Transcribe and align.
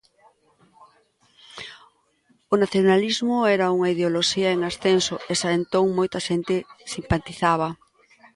O 2.53 2.55
nacionalismo 2.61 3.37
era 3.55 3.73
unha 3.75 3.91
ideoloxía 3.95 4.49
en 4.55 4.61
ascenso 4.71 5.15
e 5.31 5.33
xa 5.39 5.49
entón 5.59 5.85
moita 5.97 6.19
xente 6.27 6.55
simpatizaba. 6.93 7.69